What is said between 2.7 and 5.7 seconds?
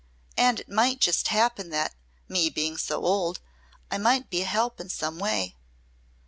so old I might be a help some way."